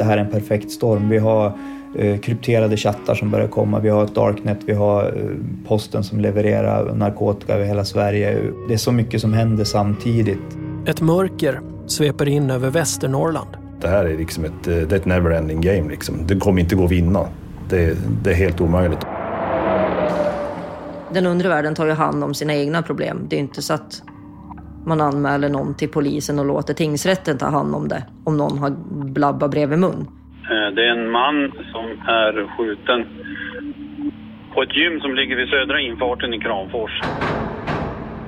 det 0.00 0.04
här 0.04 0.16
är 0.16 0.20
en 0.20 0.30
perfekt 0.30 0.70
storm. 0.70 1.08
Vi 1.08 1.18
har 1.18 1.52
eh, 1.98 2.18
krypterade 2.18 2.76
chattar 2.76 3.14
som 3.14 3.30
börjar 3.30 3.48
komma, 3.48 3.78
vi 3.78 3.88
har 3.88 4.04
ett 4.04 4.14
darknet, 4.14 4.58
vi 4.66 4.72
har 4.72 5.04
eh, 5.04 5.68
posten 5.68 6.04
som 6.04 6.20
levererar 6.20 6.94
narkotika 6.94 7.54
över 7.54 7.64
hela 7.64 7.84
Sverige. 7.84 8.38
Det 8.68 8.74
är 8.74 8.78
så 8.78 8.92
mycket 8.92 9.20
som 9.20 9.32
händer 9.32 9.64
samtidigt. 9.64 10.58
Ett 10.86 11.00
mörker 11.00 11.60
sveper 11.86 12.28
in 12.28 12.50
över 12.50 12.70
Västernorrland. 12.70 13.48
Det 13.80 13.88
här 13.88 14.04
är 14.04 14.18
liksom 14.18 14.44
ett, 14.44 14.64
det 14.64 14.92
är 14.92 14.96
ett 14.96 15.04
never-ending 15.04 15.60
game. 15.60 15.90
Liksom. 15.90 16.14
Det 16.26 16.36
kommer 16.36 16.60
inte 16.60 16.74
gå 16.74 16.84
att 16.84 16.90
vinna. 16.90 17.26
Det, 17.68 17.96
det 18.22 18.30
är 18.30 18.34
helt 18.34 18.60
omöjligt. 18.60 19.00
Den 21.12 21.26
undre 21.26 21.48
världen 21.48 21.74
tar 21.74 21.86
ju 21.86 21.92
hand 21.92 22.24
om 22.24 22.34
sina 22.34 22.54
egna 22.54 22.82
problem. 22.82 23.26
Det 23.28 23.36
är 23.36 23.40
inte 23.40 23.62
så 23.62 23.74
att 23.74 24.02
man 24.86 25.00
anmäler 25.00 25.48
någon 25.48 25.74
till 25.74 25.88
polisen 25.88 26.38
och 26.38 26.46
låter 26.46 26.74
tingsrätten 26.74 27.38
ta 27.38 27.46
hand 27.46 27.74
om 27.74 27.88
det 27.88 28.04
om 28.24 28.36
någon 28.36 28.58
har 28.58 28.70
blabba 29.04 29.48
bredvid 29.48 29.78
mun. 29.78 30.06
Eh, 30.50 30.74
det 30.74 30.82
är 30.82 30.90
en 30.90 31.10
man 31.10 31.52
som 31.72 31.84
är 32.08 32.56
skjuten 32.56 33.06
på 34.54 34.62
ett 34.62 34.76
gym 34.76 35.00
som 35.00 35.14
ligger 35.14 35.36
vid 35.36 35.48
södra 35.48 35.80
infarten 35.80 36.34
i 36.34 36.38
Kramfors. 36.38 36.90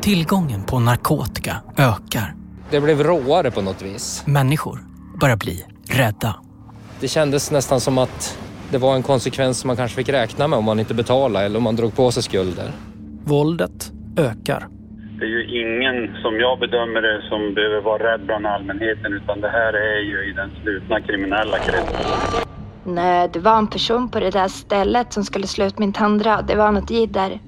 Tillgången 0.00 0.64
på 0.64 0.78
narkotika 0.78 1.56
ökar. 1.78 2.34
Det 2.70 2.80
blev 2.80 3.02
råare 3.02 3.50
på 3.50 3.62
något 3.62 3.82
vis. 3.82 4.24
Människor 4.26 4.78
börjar 5.20 5.36
bli 5.36 5.64
rädda. 5.90 6.36
Det 7.00 7.08
kändes 7.08 7.50
nästan 7.50 7.80
som 7.80 7.98
att 7.98 8.38
det 8.70 8.78
var 8.78 8.94
en 8.94 9.02
konsekvens 9.02 9.58
som 9.58 9.68
man 9.68 9.76
kanske 9.76 9.96
fick 9.96 10.08
räkna 10.08 10.48
med 10.48 10.58
om 10.58 10.64
man 10.64 10.80
inte 10.80 10.94
betalade 10.94 11.44
eller 11.44 11.56
om 11.56 11.62
man 11.62 11.76
drog 11.76 11.96
på 11.96 12.10
sig 12.10 12.22
skulder. 12.22 12.70
Våldet 13.24 13.92
ökar. 14.16 14.77
Det 15.18 15.24
är 15.24 15.28
ju 15.28 15.44
ingen, 15.62 16.16
som 16.22 16.40
jag 16.40 16.58
bedömer 16.58 17.02
det, 17.02 17.22
som 17.28 17.54
behöver 17.54 17.80
vara 17.80 18.12
rädd 18.12 18.20
bland 18.26 18.46
allmänheten 18.46 19.12
utan 19.12 19.40
det 19.40 19.48
här 19.48 19.72
är 19.72 20.00
ju 20.00 20.30
i 20.30 20.32
den 20.32 20.50
slutna 20.62 21.00
kriminella 21.00 21.58
kretsen. 21.58 22.44
Nej, 22.84 23.30
det 23.32 23.38
var 23.38 23.58
en 23.58 23.66
person 23.66 24.08
på 24.08 24.20
det 24.20 24.30
där 24.30 24.48
stället 24.48 25.12
som 25.12 25.24
skulle 25.24 25.46
slå 25.46 25.64
ut 25.64 25.78
min 25.78 25.92
tandra. 25.92 26.42
Det 26.42 26.54
var 26.54 26.72
något 26.72 26.90
jidder. 26.90 27.40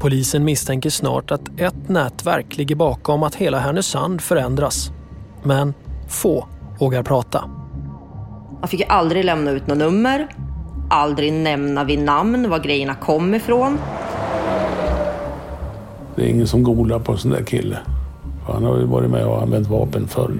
Polisen 0.00 0.44
misstänker 0.44 0.90
snart 0.90 1.30
att 1.30 1.60
ett 1.60 1.88
nätverk 1.88 2.56
ligger 2.56 2.76
bakom 2.76 3.22
att 3.22 3.34
hela 3.34 3.58
Härnösand 3.58 4.20
förändras. 4.20 4.90
Men 5.42 5.74
få 6.08 6.48
vågar 6.80 7.02
prata. 7.02 7.44
Man 8.60 8.68
fick 8.68 8.80
ju 8.80 8.86
aldrig 8.86 9.24
lämna 9.24 9.50
ut 9.50 9.66
något 9.66 9.78
nummer, 9.78 10.26
aldrig 10.90 11.32
nämna 11.32 11.84
vid 11.84 11.98
namn 11.98 12.50
var 12.50 12.58
grejerna 12.58 12.94
kom 12.94 13.34
ifrån. 13.34 13.78
Det 16.16 16.22
är 16.22 16.28
ingen 16.28 16.46
som 16.46 16.62
golar 16.62 16.98
på 16.98 17.12
en 17.12 17.18
sån 17.18 17.30
där 17.30 17.42
kille. 17.42 17.78
Han 18.46 18.64
har 18.64 18.78
ju 18.78 18.84
varit 18.84 19.10
med 19.10 19.26
och 19.26 19.42
använt 19.42 19.68
vapen 19.68 20.06
förr. 20.06 20.30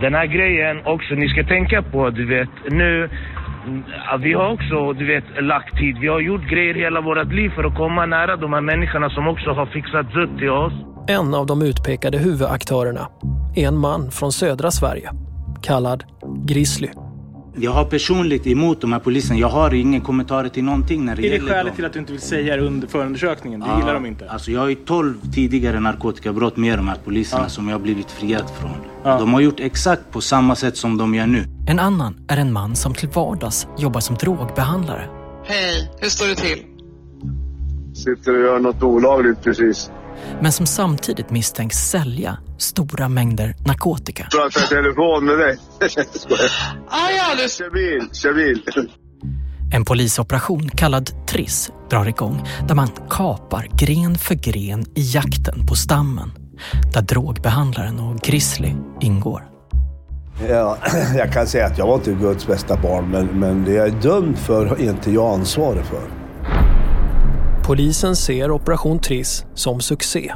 Den 0.00 0.14
här 0.14 0.26
grejen 0.26 0.86
också, 0.86 1.14
ni 1.14 1.28
ska 1.28 1.44
tänka 1.44 1.82
på, 1.82 2.10
du 2.10 2.26
vet, 2.26 2.48
nu 2.70 3.08
vi 4.20 4.32
har 4.32 4.52
också, 4.52 4.92
du 4.92 5.06
vet, 5.06 5.24
lagt 5.40 5.76
tid. 5.78 5.98
Vi 6.00 6.08
har 6.08 6.20
gjort 6.20 6.50
grejer 6.50 6.74
hela 6.74 7.00
vårt 7.00 7.32
liv 7.32 7.50
för 7.50 7.64
att 7.64 7.76
komma 7.76 8.06
nära 8.06 8.36
de 8.36 8.52
här 8.52 8.60
människorna 8.60 9.10
som 9.10 9.28
också 9.28 9.50
har 9.50 9.66
fixat 9.66 10.12
dött 10.14 10.38
till 10.38 10.50
oss. 10.50 10.72
En 11.08 11.34
av 11.34 11.46
de 11.46 11.62
utpekade 11.62 12.18
huvudaktörerna 12.18 13.08
är 13.56 13.68
en 13.68 13.76
man 13.76 14.10
från 14.10 14.32
södra 14.32 14.70
Sverige, 14.70 15.10
kallad 15.62 16.04
Grizzly. 16.46 16.88
Jag 17.60 17.70
har 17.70 17.84
personligt 17.84 18.46
emot 18.46 18.80
de 18.80 18.92
här 18.92 19.00
poliserna. 19.00 19.38
Jag 19.40 19.48
har 19.48 19.74
ingen 19.74 20.00
kommentar 20.00 20.48
till 20.48 20.64
någonting 20.64 21.04
när 21.04 21.16
det 21.16 21.22
är 21.22 21.24
gäller 21.32 21.46
det 21.46 21.52
skälet 21.52 21.66
dem. 21.66 21.76
till 21.76 21.84
att 21.84 21.92
du 21.92 21.98
inte 21.98 22.12
vill 22.12 22.20
säga 22.20 22.56
det 22.56 22.62
under 22.62 22.88
förundersökningen? 22.88 23.60
Du 23.60 23.66
Ja, 23.66 23.78
gillar 23.78 23.94
dem 23.94 24.06
inte? 24.06 24.30
Alltså 24.30 24.50
jag 24.50 24.60
har 24.60 24.68
ju 24.68 24.74
12 24.74 25.14
tidigare 25.34 25.80
narkotikabrott 25.80 26.56
med 26.56 26.78
de 26.78 26.88
här 26.88 26.96
poliserna 27.04 27.42
Ja. 27.42 27.48
som 27.48 27.68
jag 27.68 27.74
har 27.74 27.80
blivit 27.82 28.10
friad 28.10 28.44
från. 28.60 28.70
Ja. 29.04 29.18
De 29.18 29.34
har 29.34 29.40
gjort 29.40 29.60
exakt 29.60 30.02
på 30.12 30.20
samma 30.20 30.56
sätt 30.56 30.76
som 30.76 30.98
de 30.98 31.14
gör 31.14 31.26
nu. 31.26 31.44
En 31.68 31.78
annan 31.78 32.14
är 32.28 32.36
en 32.36 32.52
man 32.52 32.76
som 32.76 32.94
till 32.94 33.08
vardags 33.08 33.66
jobbar 33.78 34.00
som 34.00 34.16
drogbehandlare. 34.16 35.08
Hej, 35.44 35.90
hur 36.00 36.08
står 36.08 36.26
det 36.26 36.34
till? 36.34 36.64
Sitter 37.94 38.34
och 38.34 38.40
gör 38.40 38.58
något 38.58 38.82
olagligt 38.82 39.42
precis. 39.42 39.90
Men 40.40 40.52
som 40.52 40.66
samtidigt 40.66 41.30
misstänks 41.30 41.76
sälja 41.76 42.38
stora 42.58 43.08
mängder 43.08 43.54
narkotika. 43.66 44.26
Pratar 44.30 44.64
i 44.64 44.68
telefon 44.68 45.24
med 45.24 45.38
dig. 45.38 45.58
Ah, 46.88 47.10
ja, 47.10 47.42
du... 47.42 47.48
Kör 47.48 47.70
bil, 47.70 48.08
kör 48.12 48.34
bil. 48.34 48.62
En 49.72 49.84
polisoperation 49.84 50.68
kallad 50.68 51.26
Triss 51.26 51.70
drar 51.90 52.08
igång 52.08 52.48
där 52.68 52.74
man 52.74 52.88
kapar 53.10 53.68
gren 53.78 54.18
för 54.18 54.34
gren 54.34 54.86
i 54.94 55.02
jakten 55.02 55.66
på 55.66 55.74
stammen. 55.74 56.32
Där 56.94 57.02
drogbehandlaren 57.02 58.00
och 58.00 58.20
Grizzly 58.20 58.74
ingår. 59.00 59.42
Ja, 60.48 60.78
jag 61.16 61.32
kan 61.32 61.46
säga 61.46 61.66
att 61.66 61.78
jag 61.78 61.86
var 61.86 61.94
inte 61.94 62.12
Guds 62.12 62.46
bästa 62.46 62.76
barn, 62.76 63.10
men, 63.10 63.26
men 63.26 63.64
det 63.64 63.72
jag 63.72 63.86
är 63.86 63.92
dömd 63.92 64.38
för 64.38 64.66
är 64.66 64.90
inte 64.90 65.10
jag 65.10 65.34
ansvarig 65.34 65.84
för. 65.84 66.27
Polisen 67.68 68.16
ser 68.16 68.50
Operation 68.50 68.98
Triss 68.98 69.44
som 69.54 69.80
succé. 69.80 70.32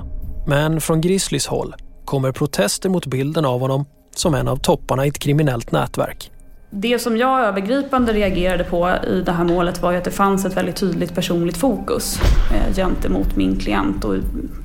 Men 0.46 0.80
från 0.80 1.00
Grizzlys 1.00 1.46
håll 1.46 1.74
kommer 2.04 2.32
protester 2.32 2.88
mot 2.88 3.06
bilden 3.06 3.44
av 3.44 3.60
honom 3.60 3.84
som 4.16 4.34
en 4.34 4.48
av 4.48 4.56
topparna 4.56 5.06
i 5.06 5.08
ett 5.08 5.18
kriminellt 5.18 5.72
nätverk. 5.72 6.30
Det 6.70 6.98
som 6.98 7.16
jag 7.16 7.40
övergripande 7.40 8.12
reagerade 8.12 8.64
på 8.64 8.90
i 9.08 9.22
det 9.26 9.32
här 9.32 9.44
målet 9.44 9.82
var 9.82 9.92
ju 9.92 9.98
att 9.98 10.04
det 10.04 10.10
fanns 10.10 10.44
ett 10.44 10.56
väldigt 10.56 10.76
tydligt 10.76 11.14
personligt 11.14 11.56
fokus 11.56 12.20
eh, 12.50 12.74
gentemot 12.76 13.36
min 13.36 13.58
klient 13.58 14.04
och 14.04 14.14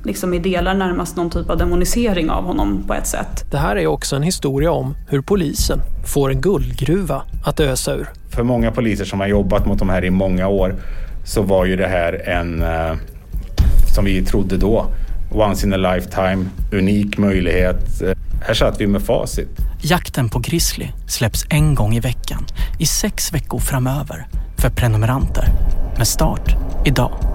liksom 0.04 0.34
i 0.34 0.38
delar 0.38 0.74
närmast 0.74 1.16
någon 1.16 1.30
typ 1.30 1.50
av 1.50 1.56
demonisering 1.56 2.30
av 2.30 2.44
honom 2.44 2.84
på 2.86 2.94
ett 2.94 3.06
sätt. 3.06 3.44
Det 3.50 3.58
här 3.58 3.76
är 3.76 3.86
också 3.86 4.16
en 4.16 4.22
historia 4.22 4.72
om 4.72 4.94
hur 5.08 5.20
polisen 5.20 5.78
får 6.06 6.30
en 6.30 6.40
guldgruva 6.40 7.22
att 7.44 7.60
ösa 7.60 7.94
ur. 7.94 8.08
För 8.30 8.42
många 8.42 8.70
poliser 8.70 9.04
som 9.04 9.20
har 9.20 9.26
jobbat 9.26 9.66
mot 9.66 9.78
de 9.78 9.88
här 9.88 10.04
i 10.04 10.10
många 10.10 10.48
år 10.48 10.74
så 11.24 11.42
var 11.42 11.64
ju 11.64 11.76
det 11.76 11.88
här 11.88 12.28
en, 12.28 12.62
eh, 12.62 12.94
som 13.94 14.04
vi 14.04 14.24
trodde 14.24 14.56
då, 14.56 14.86
once 15.30 15.66
in 15.66 15.72
a 15.72 15.76
lifetime, 15.76 16.46
unik 16.72 17.18
möjlighet. 17.18 18.02
Här 18.42 18.54
satt 18.54 18.80
vi 18.80 18.86
med 18.86 19.02
facit. 19.02 19.48
Jakten 19.82 20.28
på 20.28 20.38
Grizzly 20.38 20.88
släpps 21.06 21.46
en 21.50 21.74
gång 21.74 21.94
i 21.94 22.00
veckan 22.00 22.46
i 22.78 22.86
sex 22.86 23.32
veckor 23.32 23.58
framöver 23.58 24.26
för 24.58 24.70
prenumeranter 24.70 25.48
med 25.96 26.08
start 26.08 26.56
idag. 26.84 27.27